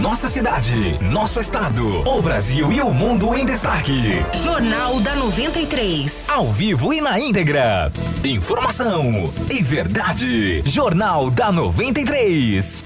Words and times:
nossa 0.00 0.28
cidade, 0.28 0.96
nosso 1.02 1.40
estado, 1.40 2.08
o 2.08 2.22
Brasil 2.22 2.72
e 2.72 2.80
o 2.80 2.88
mundo 2.88 3.34
em 3.34 3.44
destaque. 3.44 4.24
Jornal 4.40 5.00
da 5.00 5.16
93. 5.16 6.28
Ao 6.30 6.52
vivo 6.52 6.92
e 6.92 7.00
na 7.00 7.18
íntegra. 7.18 7.90
Informação 8.22 9.28
e 9.50 9.60
verdade. 9.60 10.62
Jornal 10.64 11.30
da 11.30 11.50
93. 11.50 12.84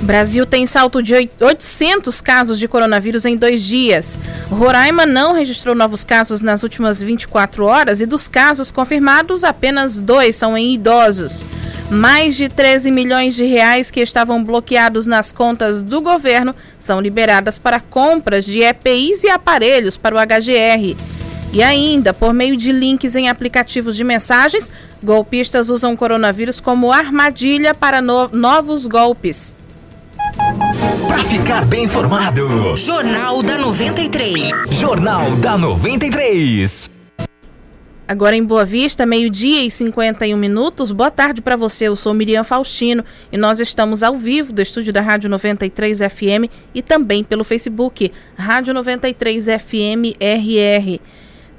Brasil 0.00 0.46
tem 0.46 0.66
salto 0.66 1.02
de 1.02 1.14
800 1.14 2.20
casos 2.22 2.58
de 2.58 2.66
coronavírus 2.66 3.26
em 3.26 3.36
dois 3.36 3.62
dias. 3.62 4.18
Roraima 4.48 5.04
não 5.04 5.34
registrou 5.34 5.74
novos 5.74 6.02
casos 6.02 6.40
nas 6.40 6.62
últimas 6.62 7.02
24 7.02 7.66
horas 7.66 8.00
e 8.00 8.06
dos 8.06 8.26
casos 8.26 8.70
confirmados, 8.70 9.44
apenas 9.44 10.00
dois 10.00 10.34
são 10.36 10.56
em 10.56 10.72
idosos. 10.72 11.42
Mais 11.90 12.36
de 12.36 12.48
13 12.48 12.90
milhões 12.90 13.34
de 13.34 13.44
reais 13.44 13.90
que 13.90 14.00
estavam 14.00 14.44
bloqueados 14.44 15.06
nas 15.06 15.32
contas 15.32 15.82
do 15.82 16.02
governo 16.02 16.54
são 16.78 17.00
liberadas 17.00 17.56
para 17.56 17.80
compras 17.80 18.44
de 18.44 18.60
EPIs 18.60 19.24
e 19.24 19.30
aparelhos 19.30 19.96
para 19.96 20.14
o 20.14 20.18
HGR. 20.18 20.96
E 21.50 21.62
ainda, 21.62 22.12
por 22.12 22.34
meio 22.34 22.56
de 22.58 22.72
links 22.72 23.16
em 23.16 23.30
aplicativos 23.30 23.96
de 23.96 24.04
mensagens, 24.04 24.70
golpistas 25.02 25.70
usam 25.70 25.94
o 25.94 25.96
coronavírus 25.96 26.60
como 26.60 26.92
armadilha 26.92 27.74
para 27.74 28.02
no 28.02 28.28
novos 28.28 28.86
golpes. 28.86 29.56
Para 31.06 31.24
ficar 31.24 31.64
bem 31.64 31.84
informado. 31.84 32.76
Jornal 32.76 33.42
da 33.42 33.56
93. 33.56 34.68
Jornal 34.72 35.30
da 35.36 35.56
93. 35.56 36.97
Agora 38.08 38.34
em 38.34 38.42
Boa 38.42 38.64
Vista, 38.64 39.04
meio-dia 39.04 39.62
e 39.62 39.70
51 39.70 40.34
minutos. 40.34 40.90
Boa 40.90 41.10
tarde 41.10 41.42
para 41.42 41.56
você. 41.56 41.88
Eu 41.88 41.94
sou 41.94 42.14
Miriam 42.14 42.42
Faustino 42.42 43.04
e 43.30 43.36
nós 43.36 43.60
estamos 43.60 44.02
ao 44.02 44.16
vivo 44.16 44.50
do 44.50 44.62
estúdio 44.62 44.94
da 44.94 45.02
Rádio 45.02 45.28
93 45.28 45.98
FM 45.98 46.48
e 46.74 46.80
também 46.80 47.22
pelo 47.22 47.44
Facebook, 47.44 48.10
Rádio 48.34 48.72
93 48.72 49.44
FM 49.44 50.16
RR. 50.18 50.98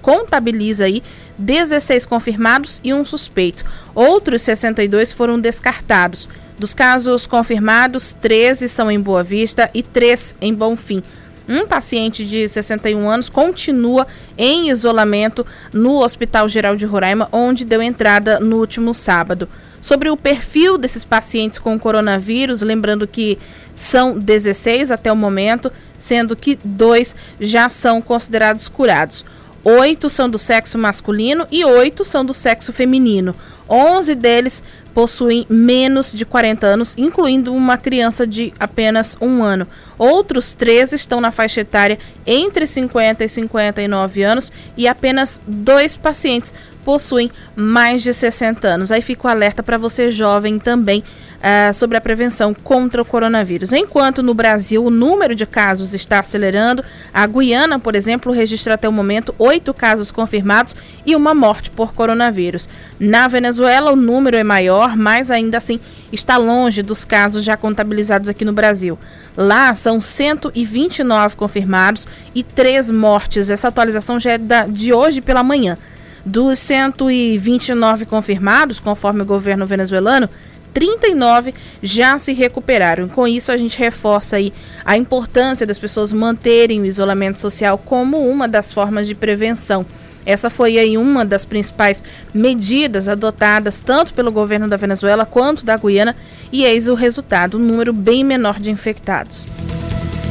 contabiliza 0.00 0.84
aí 0.84 1.02
16 1.38 2.06
confirmados 2.06 2.80
e 2.84 2.92
um 2.92 3.04
suspeito. 3.04 3.64
Outros 3.94 4.42
62 4.42 5.12
foram 5.12 5.38
descartados. 5.38 6.28
Dos 6.58 6.74
casos 6.74 7.26
confirmados, 7.26 8.14
13 8.20 8.68
são 8.68 8.90
em 8.90 9.00
Boa 9.00 9.22
Vista 9.22 9.68
e 9.74 9.82
3 9.82 10.36
em 10.40 10.54
Bonfim. 10.54 11.02
Um 11.48 11.66
paciente 11.66 12.24
de 12.24 12.48
61 12.48 13.10
anos 13.10 13.28
continua 13.28 14.06
em 14.38 14.70
isolamento 14.70 15.44
no 15.72 15.98
Hospital 15.98 16.48
Geral 16.48 16.76
de 16.76 16.86
Roraima, 16.86 17.28
onde 17.32 17.64
deu 17.64 17.82
entrada 17.82 18.38
no 18.38 18.58
último 18.58 18.94
sábado. 18.94 19.48
Sobre 19.80 20.08
o 20.08 20.16
perfil 20.16 20.78
desses 20.78 21.04
pacientes 21.04 21.58
com 21.58 21.76
coronavírus, 21.78 22.62
lembrando 22.62 23.08
que 23.08 23.36
são 23.74 24.16
16 24.16 24.92
até 24.92 25.10
o 25.10 25.16
momento, 25.16 25.72
sendo 25.98 26.36
que 26.36 26.56
dois 26.62 27.16
já 27.40 27.68
são 27.68 28.00
considerados 28.00 28.68
curados. 28.68 29.24
Oito 29.64 30.08
são 30.08 30.28
do 30.28 30.38
sexo 30.38 30.76
masculino 30.76 31.46
e 31.50 31.64
oito 31.64 32.04
são 32.04 32.24
do 32.24 32.34
sexo 32.34 32.72
feminino. 32.72 33.34
Onze 33.68 34.14
deles 34.14 34.62
possuem 34.92 35.46
menos 35.48 36.12
de 36.12 36.26
40 36.26 36.66
anos, 36.66 36.94
incluindo 36.98 37.54
uma 37.54 37.78
criança 37.78 38.26
de 38.26 38.52
apenas 38.58 39.16
um 39.20 39.42
ano. 39.42 39.66
Outros 39.96 40.52
13 40.52 40.96
estão 40.96 41.20
na 41.20 41.30
faixa 41.30 41.60
etária 41.60 41.98
entre 42.26 42.66
50 42.66 43.24
e 43.24 43.28
59 43.28 44.22
anos 44.22 44.52
e 44.76 44.88
apenas 44.88 45.40
dois 45.46 45.96
pacientes 45.96 46.52
possuem 46.84 47.30
mais 47.54 48.02
de 48.02 48.12
60 48.12 48.66
anos. 48.66 48.92
Aí 48.92 49.00
fica 49.00 49.28
o 49.28 49.30
alerta 49.30 49.62
para 49.62 49.78
você 49.78 50.10
jovem 50.10 50.58
também 50.58 51.02
uh, 51.42 51.74
sobre 51.74 51.96
a 51.96 52.00
prevenção 52.00 52.54
contra 52.54 53.02
o 53.02 53.04
coronavírus. 53.04 53.72
Enquanto 53.72 54.22
no 54.22 54.32
Brasil 54.32 54.84
o 54.84 54.90
número 54.90 55.34
de 55.34 55.44
casos 55.44 55.92
está 55.92 56.20
acelerando, 56.20 56.84
a 57.12 57.26
Guiana, 57.26 57.78
por 57.78 57.94
exemplo, 57.94 58.32
registra 58.32 58.74
até 58.74 58.88
o 58.88 58.92
momento 58.92 59.34
oito 59.38 59.74
casos 59.74 60.10
confirmados 60.10 60.76
e 61.04 61.16
uma 61.16 61.34
morte 61.34 61.70
por 61.70 61.92
coronavírus. 61.92 62.68
Na 62.98 63.26
Venezuela, 63.26 63.92
o 63.92 63.96
número 63.96 64.36
é 64.36 64.44
maior, 64.44 64.96
mas 64.96 65.30
ainda 65.30 65.58
assim 65.58 65.80
está 66.12 66.36
longe 66.36 66.82
dos 66.82 67.04
casos 67.04 67.42
já 67.42 67.56
contabilizados 67.56 68.28
aqui 68.28 68.44
no 68.44 68.52
Brasil. 68.52 68.98
Lá 69.36 69.74
são 69.74 70.00
129 70.00 71.36
confirmados 71.36 72.06
e 72.34 72.42
três 72.42 72.90
mortes. 72.90 73.50
Essa 73.50 73.68
atualização 73.68 74.20
já 74.20 74.32
é 74.32 74.38
de 74.68 74.92
hoje 74.92 75.20
pela 75.20 75.42
manhã. 75.42 75.76
Dos 76.24 76.60
129 76.60 78.06
confirmados, 78.06 78.78
conforme 78.78 79.22
o 79.22 79.26
governo 79.26 79.66
venezuelano, 79.66 80.28
39 80.72 81.54
já 81.82 82.18
se 82.18 82.32
recuperaram. 82.32 83.08
Com 83.08 83.26
isso, 83.26 83.52
a 83.52 83.56
gente 83.56 83.78
reforça 83.78 84.36
aí 84.36 84.52
a 84.84 84.96
importância 84.96 85.66
das 85.66 85.78
pessoas 85.78 86.12
manterem 86.12 86.80
o 86.80 86.86
isolamento 86.86 87.38
social 87.38 87.78
como 87.78 88.28
uma 88.28 88.48
das 88.48 88.72
formas 88.72 89.06
de 89.06 89.14
prevenção. 89.14 89.86
Essa 90.24 90.48
foi 90.48 90.78
aí 90.78 90.96
uma 90.96 91.24
das 91.24 91.44
principais 91.44 92.02
medidas 92.32 93.08
adotadas 93.08 93.80
tanto 93.80 94.14
pelo 94.14 94.30
governo 94.30 94.68
da 94.68 94.76
Venezuela 94.76 95.26
quanto 95.26 95.64
da 95.64 95.76
Guiana, 95.76 96.14
e 96.52 96.64
eis 96.64 96.86
o 96.86 96.94
resultado, 96.94 97.58
um 97.58 97.60
número 97.60 97.92
bem 97.92 98.22
menor 98.22 98.60
de 98.60 98.70
infectados. 98.70 99.44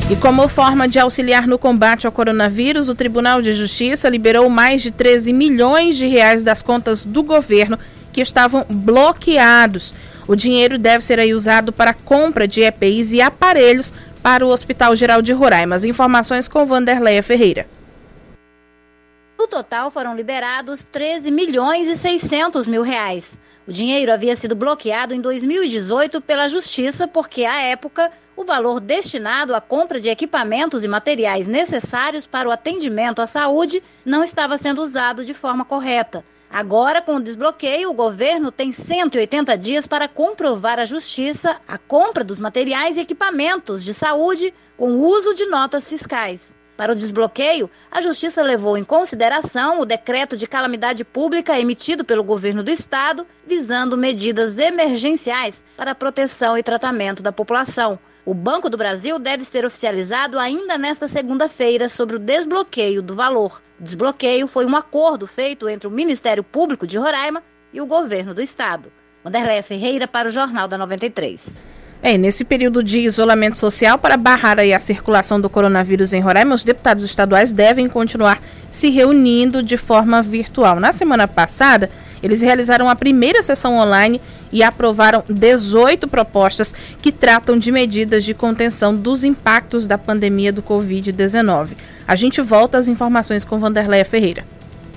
E 0.09 0.15
como 0.17 0.47
forma 0.47 0.87
de 0.87 0.99
auxiliar 0.99 1.47
no 1.47 1.57
combate 1.57 2.05
ao 2.05 2.11
coronavírus, 2.11 2.89
o 2.89 2.95
Tribunal 2.95 3.41
de 3.41 3.53
Justiça 3.53 4.09
liberou 4.09 4.49
mais 4.49 4.81
de 4.81 4.91
13 4.91 5.31
milhões 5.31 5.95
de 5.95 6.05
reais 6.05 6.43
das 6.43 6.61
contas 6.61 7.03
do 7.05 7.23
governo 7.23 7.79
que 8.11 8.21
estavam 8.21 8.65
bloqueados. 8.69 9.93
O 10.27 10.35
dinheiro 10.35 10.77
deve 10.77 11.03
ser 11.03 11.19
aí 11.19 11.33
usado 11.33 11.71
para 11.71 11.93
compra 11.93 12.47
de 12.47 12.61
EPIs 12.61 13.13
e 13.13 13.21
aparelhos 13.21 13.93
para 14.21 14.45
o 14.45 14.49
Hospital 14.49 14.95
Geral 14.95 15.21
de 15.21 15.33
Roraima. 15.33 15.75
As 15.75 15.83
informações 15.83 16.47
com 16.47 16.65
Vanderleia 16.65 17.23
Ferreira. 17.23 17.67
No 19.39 19.47
total 19.47 19.89
foram 19.89 20.15
liberados 20.15 20.83
13 20.83 21.31
milhões 21.31 21.89
e 21.89 21.95
600 21.95 22.67
mil 22.67 22.83
reais. 22.83 23.39
O 23.67 23.71
dinheiro 23.71 24.11
havia 24.11 24.35
sido 24.35 24.55
bloqueado 24.55 25.13
em 25.13 25.21
2018 25.21 26.21
pela 26.21 26.47
Justiça 26.47 27.07
porque, 27.07 27.45
à 27.45 27.59
época, 27.61 28.11
o 28.35 28.43
valor 28.43 28.79
destinado 28.79 29.55
à 29.55 29.61
compra 29.61 29.99
de 29.99 30.09
equipamentos 30.09 30.83
e 30.83 30.87
materiais 30.87 31.47
necessários 31.47 32.25
para 32.25 32.49
o 32.49 32.51
atendimento 32.51 33.21
à 33.21 33.27
saúde 33.27 33.81
não 34.05 34.23
estava 34.23 34.57
sendo 34.57 34.81
usado 34.81 35.25
de 35.25 35.33
forma 35.33 35.65
correta. 35.65 36.23
Agora, 36.53 37.01
com 37.01 37.15
o 37.15 37.23
desbloqueio, 37.23 37.89
o 37.89 37.93
governo 37.93 38.51
tem 38.51 38.73
180 38.73 39.57
dias 39.57 39.87
para 39.87 40.09
comprovar 40.09 40.79
à 40.79 40.85
Justiça 40.85 41.55
a 41.65 41.77
compra 41.77 42.25
dos 42.25 42.41
materiais 42.41 42.97
e 42.97 42.99
equipamentos 42.99 43.85
de 43.85 43.93
saúde 43.93 44.53
com 44.75 44.99
uso 44.99 45.33
de 45.33 45.45
notas 45.45 45.87
fiscais. 45.87 46.53
Para 46.75 46.91
o 46.91 46.95
desbloqueio, 46.95 47.69
a 47.89 48.01
Justiça 48.01 48.43
levou 48.43 48.77
em 48.77 48.83
consideração 48.83 49.79
o 49.79 49.85
decreto 49.85 50.35
de 50.35 50.45
calamidade 50.45 51.05
pública 51.05 51.57
emitido 51.57 52.03
pelo 52.03 52.23
governo 52.23 52.63
do 52.63 52.71
estado, 52.71 53.25
visando 53.47 53.97
medidas 53.97 54.57
emergenciais 54.57 55.63
para 55.77 55.95
proteção 55.95 56.57
e 56.57 56.63
tratamento 56.63 57.23
da 57.23 57.31
população. 57.31 57.97
O 58.23 58.35
Banco 58.35 58.69
do 58.69 58.77
Brasil 58.77 59.17
deve 59.17 59.43
ser 59.43 59.65
oficializado 59.65 60.37
ainda 60.37 60.77
nesta 60.77 61.07
segunda-feira 61.07 61.89
sobre 61.89 62.17
o 62.17 62.19
desbloqueio 62.19 63.01
do 63.01 63.15
valor. 63.15 63.59
Desbloqueio 63.79 64.47
foi 64.47 64.63
um 64.63 64.75
acordo 64.75 65.25
feito 65.25 65.67
entre 65.67 65.87
o 65.87 65.91
Ministério 65.91 66.43
Público 66.43 66.85
de 66.85 66.99
Roraima 66.99 67.41
e 67.73 67.81
o 67.81 67.85
governo 67.87 68.31
do 68.31 68.41
estado. 68.41 68.91
Wanderleia 69.25 69.63
Ferreira 69.63 70.07
para 70.07 70.27
o 70.27 70.31
Jornal 70.31 70.67
da 70.67 70.77
93. 70.77 71.59
É, 72.03 72.15
nesse 72.15 72.43
período 72.43 72.83
de 72.83 72.99
isolamento 72.99 73.57
social, 73.57 73.97
para 73.97 74.17
barrar 74.17 74.59
a 74.59 74.79
circulação 74.79 75.41
do 75.41 75.49
coronavírus 75.49 76.13
em 76.13 76.21
Roraima, 76.21 76.53
os 76.53 76.63
deputados 76.63 77.03
estaduais 77.03 77.51
devem 77.51 77.89
continuar 77.89 78.39
se 78.69 78.91
reunindo 78.91 79.63
de 79.63 79.77
forma 79.77 80.21
virtual. 80.21 80.79
Na 80.79 80.93
semana 80.93 81.27
passada, 81.27 81.89
eles 82.21 82.41
realizaram 82.41 82.89
a 82.89 82.95
primeira 82.95 83.41
sessão 83.41 83.77
online 83.77 84.21
e 84.51 84.63
aprovaram 84.63 85.23
18 85.29 86.07
propostas 86.07 86.73
que 87.01 87.11
tratam 87.11 87.57
de 87.57 87.71
medidas 87.71 88.23
de 88.23 88.33
contenção 88.33 88.95
dos 88.95 89.23
impactos 89.23 89.87
da 89.87 89.97
pandemia 89.97 90.51
do 90.51 90.61
Covid-19. 90.61 91.75
A 92.07 92.15
gente 92.15 92.41
volta 92.41 92.77
às 92.77 92.87
informações 92.87 93.43
com 93.43 93.59
Vanderleia 93.59 94.05
Ferreira. 94.05 94.45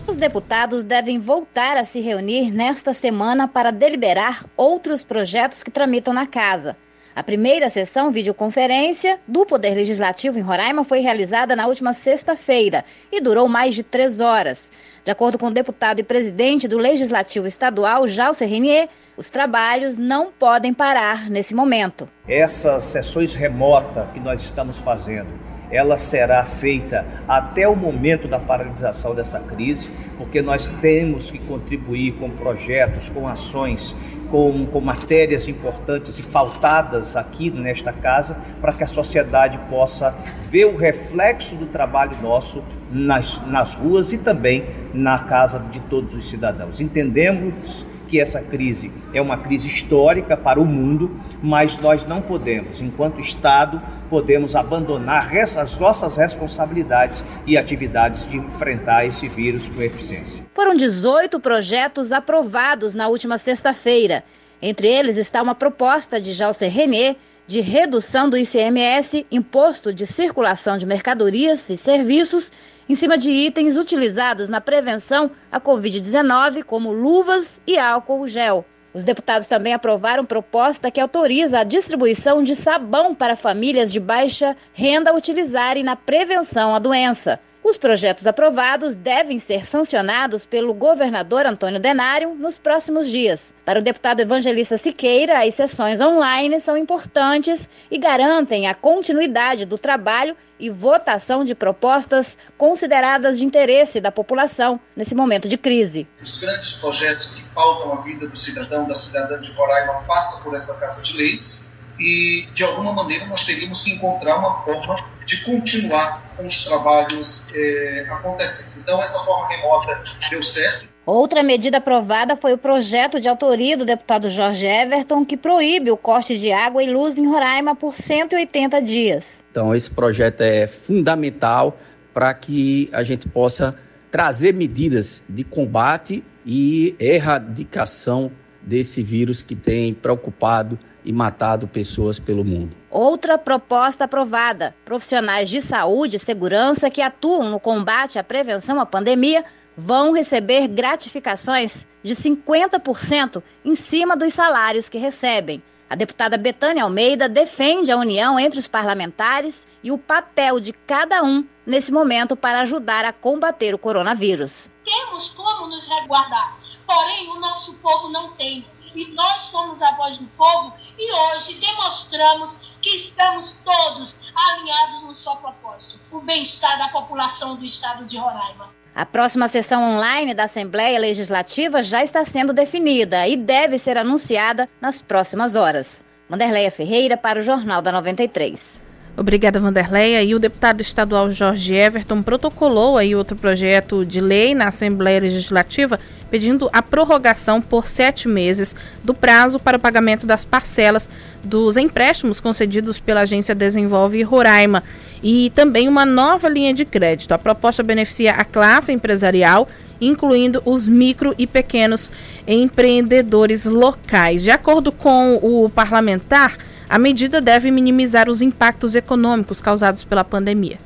Os 0.07 0.17
deputados 0.17 0.85
devem 0.85 1.19
voltar 1.19 1.77
a 1.79 1.85
se 1.85 2.01
reunir 2.01 2.51
nesta 2.51 2.93
semana 2.93 3.49
para 3.49 3.71
deliberar 3.71 4.45
outros 4.57 5.03
projetos 5.03 5.63
que 5.63 5.71
tramitam 5.71 6.13
na 6.13 6.27
casa. 6.27 6.77
A 7.17 7.23
primeira 7.23 7.71
sessão 7.71 8.11
videoconferência 8.11 9.21
do 9.29 9.47
Poder 9.47 9.73
Legislativo 9.77 10.37
em 10.37 10.43
Roraima 10.43 10.83
foi 10.83 10.99
realizada 10.99 11.55
na 11.55 11.65
última 11.65 11.93
sexta-feira 11.93 12.85
e 13.13 13.21
durou 13.21 13.49
mais 13.49 13.73
de 13.77 13.85
três 13.85 14.19
horas. 14.19 14.73
De 15.05 15.13
acordo 15.13 15.39
com 15.39 15.47
o 15.47 15.51
deputado 15.53 16.01
e 16.01 16.03
presidente 16.03 16.67
do 16.67 16.77
Legislativo 16.77 17.47
Estadual, 17.47 18.09
Jalcer 18.09 18.49
Renier, 18.49 18.89
os 19.17 19.31
trabalhos 19.31 19.97
não 19.97 20.33
podem 20.33 20.75
parar 20.75 21.31
nesse 21.31 21.55
momento. 21.55 22.09
Essas 22.27 22.83
sessões 22.83 23.33
remotas 23.33 24.11
que 24.13 24.19
nós 24.19 24.43
estamos 24.43 24.77
fazendo, 24.79 25.29
ela 25.71 25.97
será 25.97 26.45
feita 26.45 27.07
até 27.29 27.69
o 27.69 27.77
momento 27.77 28.27
da 28.27 28.41
paralisação 28.41 29.15
dessa 29.15 29.39
crise, 29.39 29.89
porque 30.19 30.43
nós 30.43 30.67
temos 30.81 31.31
que 31.31 31.39
contribuir 31.39 32.13
com 32.15 32.29
projetos, 32.31 33.09
com 33.09 33.29
ações 33.29 33.95
com, 34.31 34.67
com 34.67 34.81
matérias 34.81 35.49
importantes 35.49 36.19
e 36.19 36.23
pautadas 36.23 37.17
aqui 37.17 37.51
nesta 37.51 37.93
casa, 37.93 38.37
para 38.61 38.73
que 38.73 38.85
a 38.85 38.87
sociedade 38.87 39.59
possa 39.71 40.15
ver 40.51 40.67
o 40.67 40.77
reflexo 40.77 41.57
do 41.57 41.67
trabalho 41.67 42.17
nosso 42.23 42.63
nas, 42.91 43.41
nas 43.47 43.75
ruas 43.75 44.13
e 44.13 44.19
também 44.19 44.65
na 44.93 45.19
casa 45.19 45.59
de 45.59 45.81
todos 45.81 46.15
os 46.15 46.29
cidadãos. 46.29 46.81
Entendemos 46.81 47.85
que 48.09 48.21
essa 48.21 48.41
crise 48.41 48.93
é 49.13 49.21
uma 49.21 49.37
crise 49.37 49.67
histórica 49.67 50.37
para 50.37 50.61
o 50.61 50.65
mundo, 50.65 51.11
mas 51.43 51.77
nós 51.79 52.07
não 52.07 52.21
podemos, 52.21 52.81
enquanto 52.81 53.21
Estado, 53.21 53.81
podemos 54.09 54.55
abandonar 54.55 55.37
as 55.37 55.79
nossas 55.79 56.17
responsabilidades 56.17 57.25
e 57.47 57.57
atividades 57.57 58.29
de 58.29 58.37
enfrentar 58.37 59.05
esse 59.05 59.27
vírus 59.27 59.69
com 59.69 59.83
eficiência. 59.83 60.44
Foram 60.55 60.73
18 60.77 61.41
projetos 61.41 62.13
aprovados 62.13 62.95
na 62.95 63.09
última 63.09 63.39
sexta-feira. 63.39 64.23
Entre 64.63 64.87
eles 64.87 65.17
está 65.17 65.43
uma 65.43 65.55
proposta 65.55 66.21
de 66.21 66.33
Jalcer 66.33 66.71
René 66.71 67.17
de 67.45 67.61
redução 67.61 68.31
do 68.31 68.39
ICMS, 68.39 69.27
Imposto 69.33 69.93
de 69.93 70.07
Circulação 70.07 70.79
de 70.79 70.87
Mercadorias 70.87 71.69
e 71.71 71.77
Serviços, 71.77 72.53
em 72.89 72.95
cima 72.95 73.19
de 73.19 73.33
itens 73.33 73.77
utilizados 73.77 74.49
na 74.49 74.61
prevenção 74.61 75.29
à 75.51 75.61
Covid-19, 75.61 76.63
como 76.63 76.93
luvas 76.93 77.61
e 77.67 77.77
álcool 77.77 78.29
gel. 78.29 78.65
Os 78.95 79.03
deputados 79.03 79.49
também 79.49 79.75
aprovaram 79.75 80.25
proposta 80.25 80.89
que 80.89 81.01
autoriza 81.01 81.59
a 81.59 81.65
distribuição 81.65 82.45
de 82.45 82.55
sabão 82.55 83.13
para 83.13 83.35
famílias 83.35 83.93
de 83.93 83.99
baixa 83.99 84.57
renda 84.73 85.13
utilizarem 85.13 85.83
na 85.83 85.97
prevenção 85.97 86.77
à 86.77 86.79
doença. 86.79 87.41
Os 87.65 87.79
projetos 87.79 88.27
aprovados 88.27 88.95
devem 88.95 89.39
ser 89.39 89.65
sancionados 89.65 90.45
pelo 90.45 90.75
governador 90.75 91.47
Antônio 91.47 91.81
Denário 91.81 92.35
nos 92.35 92.59
próximos 92.59 93.11
dias. 93.11 93.55
Para 93.65 93.81
o 93.81 93.83
deputado 93.83 94.21
Evangelista 94.21 94.77
Siqueira, 94.77 95.43
as 95.43 95.55
sessões 95.55 95.99
online 95.99 96.61
são 96.61 96.77
importantes 96.77 97.71
e 97.91 97.97
garantem 97.97 98.69
a 98.69 98.75
continuidade 98.75 99.65
do 99.65 99.79
trabalho 99.79 100.37
e 100.61 100.69
votação 100.69 101.43
de 101.43 101.55
propostas 101.55 102.37
consideradas 102.59 103.39
de 103.39 103.47
interesse 103.47 103.99
da 103.99 104.13
população 104.13 104.79
nesse 104.95 105.15
momento 105.15 105.49
de 105.49 105.57
crise. 105.57 106.07
Os 106.21 106.39
grandes 106.39 106.75
projetos 106.75 107.37
que 107.37 107.49
pautam 107.55 107.95
a 107.95 108.01
vida 108.03 108.29
do 108.29 108.39
cidadão, 108.39 108.87
da 108.87 108.95
cidadã 108.95 109.41
de 109.41 109.51
Roraima, 109.53 110.05
passam 110.07 110.45
por 110.45 110.55
essa 110.55 110.79
Casa 110.79 111.03
de 111.03 111.17
Leis 111.17 111.71
e, 111.99 112.47
de 112.53 112.63
alguma 112.63 112.93
maneira, 112.93 113.25
nós 113.25 113.47
teríamos 113.47 113.83
que 113.83 113.93
encontrar 113.93 114.37
uma 114.37 114.53
forma 114.59 115.14
de 115.25 115.43
continuar 115.45 116.23
com 116.37 116.47
os 116.47 116.65
trabalhos 116.65 117.47
é, 117.55 118.07
acontecendo. 118.11 118.81
Então, 118.83 119.01
essa 119.01 119.25
forma 119.25 119.49
remota 119.49 120.03
deu 120.31 120.43
certo. 120.43 120.95
Outra 121.07 121.43
medida 121.43 121.79
aprovada 121.79 122.35
foi 122.35 122.55
o 122.55 122.59
projeto 122.59 123.21
de 123.21 123.29
autoria 123.29 123.77
do 123.77 123.85
deputado 123.85 124.31
Jorge 124.31 124.65
Everton, 124.65 125.23
que 125.23 125.37
proíbe 125.37 125.91
o 125.91 125.99
corte 125.99 126.39
de 126.39 126.51
água 126.51 126.83
e 126.83 126.91
luz 126.91 127.19
em 127.19 127.27
Roraima 127.27 127.77
por 127.77 127.93
180 127.93 128.81
dias. 128.81 129.45
Então, 129.51 129.75
esse 129.75 129.91
projeto 129.91 130.41
é 130.41 130.67
fundamental 130.67 131.79
para 132.15 132.33
que 132.33 132.89
a 132.91 133.03
gente 133.03 133.29
possa 133.29 133.77
trazer 134.11 134.55
medidas 134.55 135.23
de 135.29 135.45
combate 135.45 136.25
e 136.47 136.95
erradicação 136.99 138.33
desse 138.63 139.03
vírus 139.03 139.43
que 139.43 139.55
tem 139.55 139.93
preocupado 139.93 140.79
e 141.05 141.13
matado 141.13 141.69
pessoas 141.69 142.19
pelo 142.19 142.45
mundo. 142.45 142.75
Outra 142.91 143.37
proposta 143.37 144.05
aprovada: 144.05 144.75
profissionais 144.85 145.49
de 145.49 145.61
saúde 145.61 146.17
e 146.17 146.21
segurança 146.21 146.91
que 146.91 147.03
atuam 147.03 147.51
no 147.51 147.61
combate 147.61 148.19
à 148.19 148.25
prevenção 148.25 148.81
à 148.81 148.87
pandemia 148.87 149.45
vão 149.77 150.13
receber 150.13 150.69
gratificações 150.69 151.87
de 152.03 152.15
50% 152.15 153.43
em 153.65 153.75
cima 153.75 154.17
dos 154.17 154.33
salários 154.33 154.89
que 154.89 154.99
recebem. 154.99 155.63
A 155.89 155.97
deputada 155.97 156.39
Betânia 156.39 156.83
Almeida 156.83 157.29
defende 157.29 157.93
a 157.93 157.97
união 157.97 158.39
entre 158.39 158.59
os 158.59 158.67
parlamentares 158.67 159.67
e 159.83 159.93
o 159.93 159.99
papel 159.99 160.59
de 160.59 160.73
cada 160.73 161.23
um 161.23 161.47
nesse 161.67 161.93
momento 161.93 162.35
para 162.35 162.63
ajudar 162.63 163.05
a 163.05 163.13
combater 163.13 163.75
o 163.75 163.79
coronavírus. 163.79 164.71
Temos 164.85 165.29
como 165.29 165.69
nos 165.69 165.87
resguardar, 165.87 166.57
porém 166.87 167.31
o 167.31 167.39
nosso 167.39 167.75
povo 167.75 168.09
não 168.09 168.33
tem 168.33 168.67
e 168.95 169.07
nós 169.13 169.43
somos 169.43 169.83
a 169.83 169.93
voz 169.97 170.19
do 170.19 170.27
povo 170.37 170.73
e 170.99 171.13
hoje 171.13 171.55
demonstramos 171.55 172.79
que 172.81 172.91
estamos 172.91 173.61
todos 173.65 174.33
alinhados 174.35 175.03
no 175.03 175.15
só 175.15 175.37
propósito, 175.37 175.99
o 176.11 176.21
bem-estar 176.21 176.79
da 176.79 176.89
população 176.89 177.57
do 177.57 177.65
estado 177.65 178.05
de 178.05 178.17
Roraima. 178.17 178.71
A 178.95 179.05
próxima 179.05 179.49
sessão 179.49 179.97
online 179.97 180.35
da 180.35 180.45
Assembleia 180.45 181.01
Legislativa 181.01 181.83
já 181.83 182.03
está 182.03 182.25
sendo 182.25 182.53
definida 182.53 183.27
e 183.27 183.37
deve 183.37 183.77
ser 183.77 183.99
anunciada 183.99 184.69
nas 184.81 185.03
próximas 185.03 185.57
horas. 185.57 186.05
Wanderleia 186.31 186.71
Ferreira 186.71 187.17
para 187.17 187.41
o 187.41 187.43
Jornal 187.43 187.83
da 187.83 187.91
93. 187.91 188.84
Obrigada, 189.17 189.61
Vanderleia. 189.61 190.23
E 190.23 190.35
o 190.35 190.39
deputado 190.41 190.81
estadual 190.81 191.31
Jorge 191.31 191.75
Everton 191.75 192.21
protocolou 192.23 192.99
aí 192.99 193.15
outro 193.15 193.37
projeto 193.37 194.05
de 194.05 194.21
lei 194.21 194.55
na 194.55 194.69
Assembleia 194.69 195.21
Legislativa 195.21 196.01
pedindo 196.31 196.69
a 196.73 196.83
prorrogação 196.83 197.61
por 197.61 197.87
sete 197.87 198.27
meses 198.27 198.75
do 199.05 199.15
prazo 199.15 199.61
para 199.61 199.77
o 199.77 199.81
pagamento 199.81 200.27
das 200.27 200.45
parcelas 200.45 201.09
dos 201.45 201.77
empréstimos 201.77 202.41
concedidos 202.41 202.99
pela 202.99 203.21
agência 203.21 203.55
Desenvolve 203.55 204.21
Roraima 204.25 204.83
e 205.23 205.51
também 205.51 205.87
uma 205.87 206.05
nova 206.05 206.49
linha 206.49 206.75
de 206.75 206.85
crédito. 206.85 207.33
A 207.33 207.39
proposta 207.39 207.85
beneficia 207.85 208.33
a 208.33 208.45
classe 208.45 208.93
empresarial, 208.93 209.69
incluindo 210.01 210.61
os 210.65 210.89
micro 210.89 211.33
e 211.39 211.47
pequenos 211.47 212.11
empreendedores 212.49 213.65
locais. 213.65 214.43
De 214.43 214.51
acordo 214.51 214.91
com 214.91 215.39
o 215.41 215.71
parlamentar, 215.71 216.59
a 216.89 216.99
medida 216.99 217.41
deve 217.41 217.71
minimizar 217.71 218.29
os 218.29 218.43
impactos 218.43 218.95
econômicos 218.95 219.61
causados 219.61 220.05
pela 220.05 220.25
pandemia. 220.25 220.79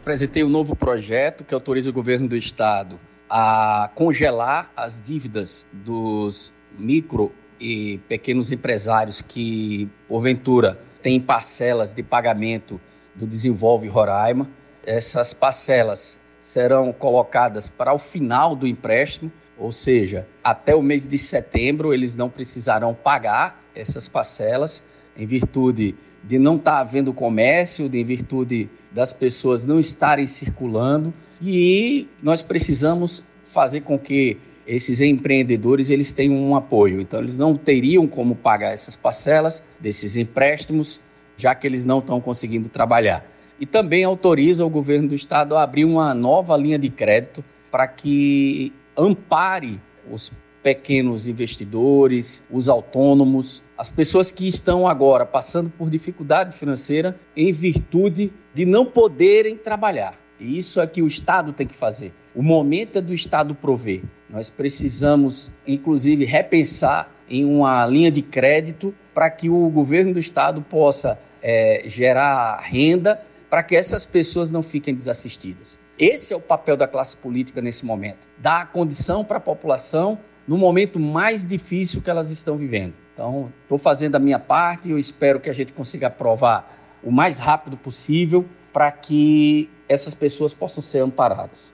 Apresentei 0.00 0.44
um 0.44 0.48
novo 0.48 0.76
projeto 0.76 1.44
que 1.44 1.54
autoriza 1.54 1.90
o 1.90 1.92
governo 1.92 2.28
do 2.28 2.36
estado 2.36 2.98
a 3.28 3.90
congelar 3.94 4.70
as 4.76 5.00
dívidas 5.00 5.66
dos 5.72 6.52
micro 6.78 7.32
e 7.58 7.98
pequenos 8.08 8.52
empresários 8.52 9.22
que, 9.22 9.88
porventura, 10.08 10.78
têm 11.02 11.20
parcelas 11.20 11.92
de 11.92 12.02
pagamento 12.02 12.80
do 13.14 13.26
Desenvolve 13.26 13.88
Roraima. 13.88 14.48
Essas 14.84 15.32
parcelas 15.32 16.18
serão 16.40 16.92
colocadas 16.92 17.68
para 17.68 17.94
o 17.94 17.98
final 17.98 18.54
do 18.54 18.66
empréstimo, 18.66 19.32
ou 19.56 19.72
seja, 19.72 20.26
até 20.42 20.74
o 20.74 20.82
mês 20.82 21.06
de 21.06 21.16
setembro 21.16 21.94
eles 21.94 22.14
não 22.14 22.28
precisarão 22.28 22.92
pagar 22.92 23.62
essas 23.74 24.08
parcelas 24.08 24.82
em 25.16 25.26
virtude 25.26 25.94
de 26.22 26.38
não 26.38 26.56
estar 26.56 26.72
tá 26.72 26.78
havendo 26.80 27.12
comércio, 27.12 27.90
em 27.92 28.04
virtude 28.04 28.68
das 28.90 29.12
pessoas 29.12 29.64
não 29.64 29.78
estarem 29.78 30.26
circulando, 30.26 31.12
e 31.42 32.08
nós 32.22 32.40
precisamos 32.42 33.24
fazer 33.44 33.82
com 33.82 33.98
que 33.98 34.38
esses 34.66 35.00
empreendedores 35.00 35.90
eles 35.90 36.12
tenham 36.12 36.36
um 36.36 36.56
apoio. 36.56 37.00
Então 37.00 37.20
eles 37.20 37.38
não 37.38 37.56
teriam 37.56 38.06
como 38.06 38.34
pagar 38.34 38.72
essas 38.72 38.96
parcelas 38.96 39.62
desses 39.78 40.16
empréstimos, 40.16 41.00
já 41.36 41.54
que 41.54 41.66
eles 41.66 41.84
não 41.84 41.98
estão 41.98 42.20
conseguindo 42.20 42.68
trabalhar. 42.68 43.26
E 43.60 43.66
também 43.66 44.04
autoriza 44.04 44.64
o 44.64 44.70
governo 44.70 45.08
do 45.08 45.14
estado 45.14 45.56
a 45.56 45.62
abrir 45.62 45.84
uma 45.84 46.14
nova 46.14 46.56
linha 46.56 46.78
de 46.78 46.88
crédito 46.88 47.44
para 47.70 47.86
que 47.86 48.72
ampare 48.96 49.80
os 50.10 50.32
pequenos 50.62 51.28
investidores, 51.28 52.44
os 52.50 52.68
autônomos, 52.68 53.62
as 53.76 53.90
pessoas 53.90 54.30
que 54.30 54.46
estão 54.46 54.86
agora 54.86 55.26
passando 55.26 55.68
por 55.68 55.90
dificuldade 55.90 56.56
financeira 56.56 57.18
em 57.36 57.52
virtude 57.52 58.32
de 58.54 58.64
não 58.64 58.86
poderem 58.86 59.56
trabalhar. 59.56 60.14
E 60.38 60.58
isso 60.58 60.80
é 60.80 60.86
que 60.86 61.02
o 61.02 61.06
Estado 61.06 61.52
tem 61.52 61.66
que 61.66 61.74
fazer. 61.74 62.12
O 62.34 62.42
momento 62.42 62.98
é 62.98 63.02
do 63.02 63.14
Estado 63.14 63.54
prover. 63.54 64.02
Nós 64.28 64.50
precisamos, 64.50 65.50
inclusive, 65.66 66.24
repensar 66.24 67.12
em 67.28 67.44
uma 67.44 67.86
linha 67.86 68.10
de 68.10 68.22
crédito 68.22 68.94
para 69.12 69.30
que 69.30 69.48
o 69.48 69.68
governo 69.70 70.12
do 70.12 70.18
Estado 70.18 70.60
possa 70.62 71.18
é, 71.42 71.84
gerar 71.86 72.60
renda 72.60 73.20
para 73.48 73.62
que 73.62 73.76
essas 73.76 74.04
pessoas 74.04 74.50
não 74.50 74.62
fiquem 74.62 74.94
desassistidas. 74.94 75.80
Esse 75.96 76.32
é 76.32 76.36
o 76.36 76.40
papel 76.40 76.76
da 76.76 76.88
classe 76.88 77.16
política 77.16 77.62
nesse 77.62 77.86
momento, 77.86 78.26
dar 78.38 78.62
a 78.62 78.66
condição 78.66 79.24
para 79.24 79.36
a 79.36 79.40
população 79.40 80.18
no 80.46 80.58
momento 80.58 80.98
mais 80.98 81.46
difícil 81.46 82.02
que 82.02 82.10
elas 82.10 82.30
estão 82.30 82.56
vivendo. 82.56 83.03
Então, 83.14 83.52
estou 83.62 83.78
fazendo 83.78 84.16
a 84.16 84.18
minha 84.18 84.38
parte 84.38 84.88
e 84.88 84.90
eu 84.90 84.98
espero 84.98 85.38
que 85.38 85.48
a 85.48 85.52
gente 85.52 85.72
consiga 85.72 86.08
aprovar 86.08 86.76
o 87.02 87.12
mais 87.12 87.38
rápido 87.38 87.76
possível 87.76 88.44
para 88.72 88.90
que 88.90 89.70
essas 89.88 90.14
pessoas 90.14 90.52
possam 90.52 90.82
ser 90.82 90.98
amparadas. 90.98 91.72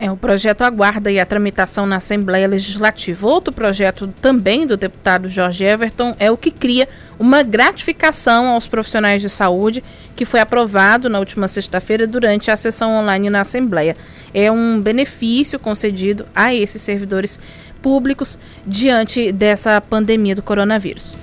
É, 0.00 0.10
o 0.12 0.16
projeto 0.16 0.62
aguarda 0.62 1.10
a 1.20 1.26
tramitação 1.26 1.84
na 1.84 1.96
Assembleia 1.96 2.46
Legislativa. 2.46 3.26
Outro 3.26 3.52
projeto 3.52 4.06
também 4.22 4.64
do 4.64 4.76
deputado 4.76 5.28
Jorge 5.28 5.64
Everton 5.64 6.14
é 6.20 6.30
o 6.30 6.36
que 6.36 6.52
cria 6.52 6.88
uma 7.18 7.42
gratificação 7.42 8.46
aos 8.46 8.68
profissionais 8.68 9.20
de 9.20 9.28
saúde, 9.28 9.82
que 10.14 10.24
foi 10.24 10.38
aprovado 10.38 11.10
na 11.10 11.18
última 11.18 11.48
sexta-feira 11.48 12.06
durante 12.06 12.48
a 12.48 12.56
sessão 12.56 12.92
online 12.92 13.28
na 13.28 13.40
Assembleia. 13.40 13.96
É 14.32 14.52
um 14.52 14.80
benefício 14.80 15.58
concedido 15.58 16.26
a 16.32 16.54
esses 16.54 16.80
servidores 16.80 17.40
públicos 17.82 18.38
diante 18.66 19.32
dessa 19.32 19.80
pandemia 19.80 20.34
do 20.34 20.42
coronavírus. 20.42 21.16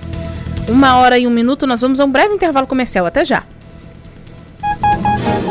Uma 0.68 0.96
hora 0.96 1.18
e 1.18 1.26
um 1.26 1.30
minuto, 1.30 1.66
nós 1.66 1.80
vamos 1.80 2.00
a 2.00 2.04
um 2.04 2.10
breve 2.10 2.34
intervalo 2.34 2.66
comercial. 2.66 3.06
Até 3.06 3.24
já! 3.24 3.44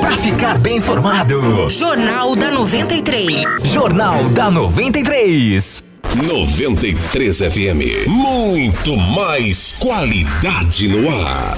Para 0.01 0.17
ficar 0.17 0.57
bem 0.57 0.77
informado, 0.77 1.69
Jornal 1.69 2.35
da 2.35 2.51
93. 2.51 3.63
Jornal 3.63 4.24
da 4.29 4.51
93. 4.51 5.83
93 6.15 7.38
FM. 7.39 8.07
Muito 8.07 8.95
mais 8.95 9.74
qualidade 9.74 10.88
no 10.88 11.09
ar. 11.09 11.57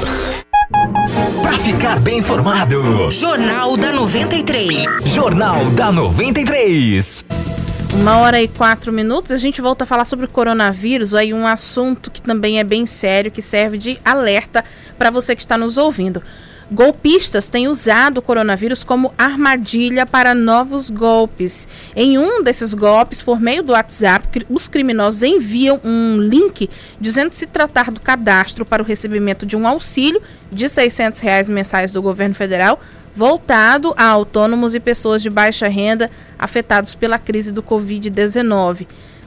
Para 1.41 1.57
ficar 1.57 1.99
bem 1.99 2.19
informado, 2.19 3.09
Jornal 3.09 3.77
da 3.77 3.91
93. 3.91 5.03
Jornal 5.05 5.63
da 5.71 5.91
93. 5.91 7.25
Uma 7.99 8.19
hora 8.19 8.39
e 8.41 8.47
quatro 8.47 8.93
minutos, 8.93 9.31
a 9.31 9.37
gente 9.37 9.59
volta 9.59 9.83
a 9.83 9.87
falar 9.87 10.05
sobre 10.05 10.25
o 10.25 10.29
coronavírus, 10.29 11.15
aí 11.15 11.33
um 11.33 11.47
assunto 11.47 12.11
que 12.11 12.21
também 12.21 12.59
é 12.59 12.63
bem 12.63 12.85
sério, 12.85 13.31
que 13.31 13.41
serve 13.41 13.77
de 13.77 13.99
alerta 14.05 14.63
para 14.97 15.09
você 15.09 15.35
que 15.35 15.41
está 15.41 15.57
nos 15.57 15.77
ouvindo. 15.77 16.21
Golpistas 16.69 17.47
têm 17.47 17.67
usado 17.67 18.17
o 18.17 18.21
coronavírus 18.21 18.83
como 18.83 19.13
armadilha 19.17 20.05
para 20.05 20.35
novos 20.35 20.89
golpes. 20.89 21.67
Em 21.95 22.17
um 22.17 22.43
desses 22.43 22.73
golpes, 22.73 23.21
por 23.21 23.39
meio 23.39 23.63
do 23.63 23.71
WhatsApp, 23.71 24.45
os 24.49 24.67
criminosos 24.67 25.23
enviam 25.23 25.79
um 25.83 26.17
link 26.17 26.69
dizendo 26.99 27.33
se 27.33 27.45
tratar 27.45 27.89
do 27.89 28.01
cadastro 28.01 28.65
para 28.65 28.83
o 28.83 28.85
recebimento 28.85 29.45
de 29.45 29.55
um 29.55 29.67
auxílio 29.67 30.21
de 30.51 30.67
600 30.67 31.21
reais 31.21 31.47
mensais 31.47 31.93
do 31.93 32.01
governo 32.01 32.35
federal 32.35 32.79
voltado 33.17 33.95
a 33.97 34.05
autônomos 34.05 34.75
e 34.75 34.79
pessoas 34.79 35.23
de 35.23 35.29
baixa 35.31 35.67
renda 35.67 36.11
afetados 36.37 36.93
pela 36.93 37.17
crise 37.17 37.51
do 37.51 37.63
Covid-19. 37.63 38.85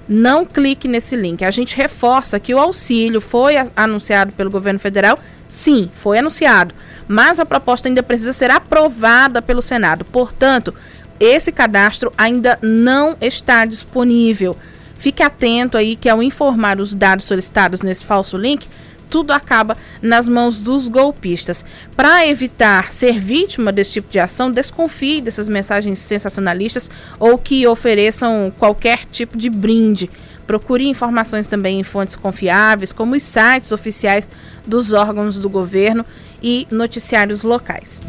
Não 0.08 0.46
clique 0.46 0.86
nesse 0.86 1.16
link. 1.16 1.44
A 1.44 1.50
gente 1.50 1.76
reforça 1.76 2.38
que 2.38 2.54
o 2.54 2.58
auxílio 2.60 3.20
foi 3.20 3.54
anunciado 3.74 4.30
pelo 4.30 4.48
governo 4.48 4.78
federal. 4.78 5.18
Sim, 5.48 5.90
foi 5.92 6.20
anunciado. 6.20 6.72
Mas 7.08 7.40
a 7.40 7.44
proposta 7.44 7.88
ainda 7.88 8.00
precisa 8.00 8.32
ser 8.32 8.52
aprovada 8.52 9.42
pelo 9.42 9.60
Senado. 9.60 10.04
Portanto, 10.04 10.72
esse 11.18 11.50
cadastro 11.50 12.12
ainda 12.16 12.60
não 12.62 13.16
está 13.20 13.64
disponível. 13.64 14.56
Fique 14.98 15.20
atento 15.20 15.76
aí 15.76 15.96
que 15.96 16.08
ao 16.08 16.22
informar 16.22 16.78
os 16.78 16.94
dados 16.94 17.24
solicitados 17.24 17.82
nesse 17.82 18.04
falso 18.04 18.36
link, 18.36 18.68
tudo 19.10 19.32
acaba 19.32 19.76
nas 20.00 20.28
mãos 20.28 20.60
dos 20.60 20.88
golpistas. 20.88 21.64
Para 21.96 22.26
evitar 22.26 22.92
ser 22.92 23.18
vítima 23.18 23.72
desse 23.72 23.92
tipo 23.92 24.10
de 24.10 24.20
ação, 24.20 24.50
desconfie 24.50 25.20
dessas 25.20 25.48
mensagens 25.48 25.98
sensacionalistas 25.98 26.88
ou 27.18 27.36
que 27.36 27.66
ofereçam 27.66 28.52
qualquer 28.58 29.04
tipo 29.10 29.36
de 29.36 29.50
brinde. 29.50 30.08
Procure 30.46 30.86
informações 30.86 31.46
também 31.46 31.80
em 31.80 31.84
fontes 31.84 32.16
confiáveis, 32.16 32.92
como 32.92 33.14
os 33.14 33.22
sites 33.22 33.72
oficiais 33.72 34.30
dos 34.66 34.92
órgãos 34.92 35.38
do 35.38 35.48
governo 35.48 36.04
e 36.42 36.66
noticiários 36.70 37.42
locais. 37.42 38.02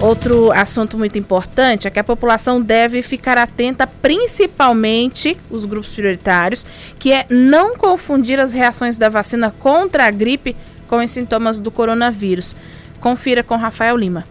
Outro 0.00 0.50
assunto 0.52 0.98
muito 0.98 1.18
importante 1.18 1.86
é 1.86 1.90
que 1.90 1.98
a 1.98 2.04
população 2.04 2.60
deve 2.60 3.00
ficar 3.00 3.38
atenta, 3.38 3.86
principalmente 3.86 5.36
os 5.48 5.64
grupos 5.64 5.94
prioritários, 5.94 6.66
que 6.98 7.12
é 7.12 7.26
não 7.30 7.76
confundir 7.76 8.38
as 8.38 8.52
reações 8.52 8.98
da 8.98 9.08
vacina 9.08 9.50
contra 9.50 10.06
a 10.06 10.10
gripe 10.10 10.56
com 10.88 11.02
os 11.02 11.10
sintomas 11.10 11.58
do 11.58 11.70
coronavírus. 11.70 12.54
Confira 13.00 13.42
com 13.42 13.56
Rafael 13.56 13.96
Lima. 13.96 14.26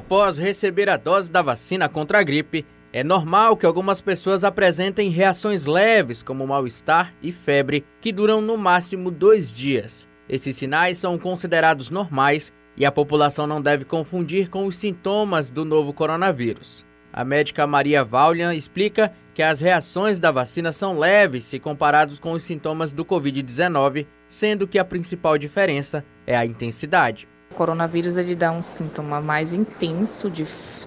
Após 0.00 0.38
receber 0.38 0.88
a 0.88 0.96
dose 0.96 1.30
da 1.30 1.42
vacina 1.42 1.88
contra 1.88 2.18
a 2.18 2.22
gripe, 2.22 2.66
é 2.92 3.02
normal 3.02 3.56
que 3.56 3.64
algumas 3.64 4.00
pessoas 4.00 4.44
apresentem 4.44 5.08
reações 5.08 5.66
leves, 5.66 6.22
como 6.22 6.46
mal-estar 6.46 7.14
e 7.22 7.32
febre, 7.32 7.84
que 8.00 8.12
duram 8.12 8.40
no 8.40 8.58
máximo 8.58 9.10
dois 9.10 9.52
dias. 9.52 10.06
Esses 10.28 10.56
sinais 10.56 10.98
são 10.98 11.18
considerados 11.18 11.90
normais 11.90 12.52
e 12.76 12.86
a 12.86 12.92
população 12.92 13.46
não 13.46 13.60
deve 13.60 13.84
confundir 13.84 14.48
com 14.48 14.66
os 14.66 14.76
sintomas 14.76 15.50
do 15.50 15.64
novo 15.64 15.92
coronavírus. 15.92 16.84
A 17.12 17.24
médica 17.24 17.66
Maria 17.66 18.02
Vaulian 18.02 18.54
explica 18.54 19.12
que 19.34 19.42
as 19.42 19.60
reações 19.60 20.18
da 20.18 20.30
vacina 20.30 20.72
são 20.72 20.98
leves 20.98 21.44
se 21.44 21.58
comparados 21.58 22.18
com 22.18 22.32
os 22.32 22.42
sintomas 22.42 22.90
do 22.90 23.04
Covid-19, 23.04 24.06
sendo 24.26 24.66
que 24.66 24.78
a 24.78 24.84
principal 24.84 25.36
diferença 25.36 26.04
é 26.26 26.36
a 26.36 26.46
intensidade. 26.46 27.28
O 27.50 27.54
coronavírus 27.54 28.16
ele 28.16 28.34
dá 28.34 28.50
um 28.50 28.62
sintoma 28.62 29.20
mais 29.20 29.52
intenso 29.52 30.30
de 30.30 30.46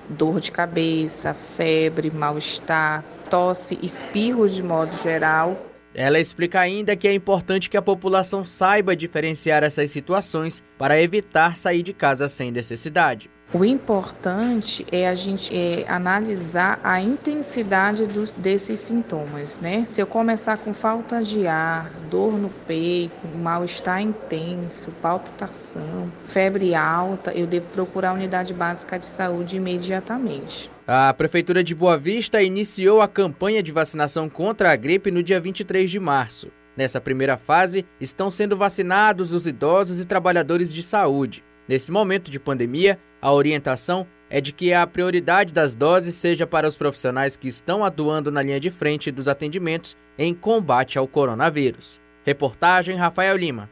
dor 0.09 0.39
de 0.39 0.51
cabeça, 0.51 1.33
febre, 1.33 2.09
mal-estar, 2.09 3.03
tosse, 3.29 3.77
espirros 3.83 4.55
de 4.55 4.63
modo 4.63 4.95
geral, 4.97 5.55
ela 5.95 6.19
explica 6.19 6.59
ainda 6.59 6.95
que 6.95 7.07
é 7.07 7.13
importante 7.13 7.69
que 7.69 7.77
a 7.77 7.81
população 7.81 8.43
saiba 8.43 8.95
diferenciar 8.95 9.63
essas 9.63 9.89
situações 9.91 10.61
para 10.77 11.01
evitar 11.01 11.55
sair 11.55 11.81
de 11.81 11.93
casa 11.93 12.27
sem 12.27 12.51
necessidade. 12.51 13.29
O 13.53 13.63
importante 13.63 14.85
é 14.91 15.07
a 15.07 15.15
gente 15.15 15.55
é, 15.55 15.85
analisar 15.87 16.79
a 16.83 16.99
intensidade 16.99 18.05
dos, 18.07 18.33
desses 18.33 18.79
sintomas, 18.79 19.59
né? 19.59 19.85
Se 19.85 20.01
eu 20.01 20.07
começar 20.07 20.57
com 20.57 20.73
falta 20.73 21.23
de 21.23 21.45
ar, 21.45 21.89
dor 22.09 22.33
no 22.33 22.49
peito, 22.49 23.27
mal-estar 23.37 24.01
intenso, 24.01 24.91
palpitação, 25.01 26.11
febre 26.27 26.73
alta, 26.73 27.31
eu 27.33 27.45
devo 27.45 27.67
procurar 27.69 28.09
a 28.09 28.13
unidade 28.13 28.53
básica 28.53 28.97
de 28.97 29.05
saúde 29.05 29.57
imediatamente. 29.57 30.71
A 30.87 31.13
Prefeitura 31.13 31.63
de 31.63 31.73
Boa 31.73 31.97
Vista 31.97 32.41
iniciou 32.41 32.99
a 32.99 33.07
campanha 33.07 33.61
de 33.61 33.71
vacinação 33.71 34.27
contra 34.27 34.71
a 34.71 34.75
gripe 34.75 35.11
no 35.11 35.23
dia 35.23 35.39
23 35.39 35.89
de 35.89 35.99
março. 35.99 36.51
Nessa 36.75 36.99
primeira 36.99 37.37
fase, 37.37 37.85
estão 38.01 38.29
sendo 38.29 38.57
vacinados 38.57 39.31
os 39.31 39.47
idosos 39.47 39.99
e 39.99 40.05
trabalhadores 40.05 40.73
de 40.73 40.83
saúde. 40.83 41.43
Nesse 41.67 41.91
momento 41.91 42.29
de 42.29 42.39
pandemia, 42.39 42.99
a 43.25 43.33
orientação 43.33 44.05
é 44.29 44.39
de 44.39 44.53
que 44.53 44.71
a 44.71 44.85
prioridade 44.85 45.51
das 45.51 45.73
doses 45.73 46.13
seja 46.13 46.45
para 46.45 46.67
os 46.67 46.75
profissionais 46.75 47.35
que 47.35 47.47
estão 47.47 47.83
atuando 47.83 48.29
na 48.29 48.39
linha 48.39 48.59
de 48.59 48.69
frente 48.69 49.09
dos 49.09 49.27
atendimentos 49.27 49.97
em 50.15 50.31
combate 50.31 50.99
ao 50.99 51.07
coronavírus. 51.07 51.99
Reportagem 52.23 52.95
Rafael 52.95 53.35
Lima. 53.35 53.67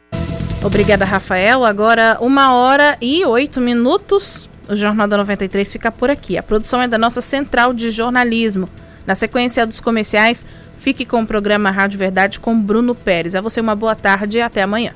Obrigada, 0.63 1.05
Rafael. 1.05 1.63
Agora, 1.63 2.17
uma 2.19 2.55
hora 2.55 2.97
e 2.99 3.23
oito 3.25 3.61
minutos. 3.61 4.49
O 4.67 4.75
Jornal 4.75 5.07
da 5.07 5.17
93 5.17 5.71
fica 5.71 5.91
por 5.91 6.09
aqui. 6.09 6.35
A 6.35 6.41
produção 6.41 6.81
é 6.81 6.87
da 6.87 6.97
nossa 6.97 7.21
central 7.21 7.75
de 7.75 7.91
jornalismo. 7.91 8.67
Na 9.05 9.13
sequência 9.13 9.67
dos 9.67 9.79
comerciais, 9.79 10.43
fique 10.79 11.05
com 11.05 11.21
o 11.21 11.27
programa 11.27 11.69
Rádio 11.69 11.99
Verdade 11.99 12.39
com 12.39 12.59
Bruno 12.59 12.95
Pérez. 12.95 13.35
A 13.35 13.41
você 13.41 13.61
uma 13.61 13.75
boa 13.75 13.95
tarde 13.95 14.39
e 14.39 14.41
até 14.41 14.63
amanhã. 14.63 14.95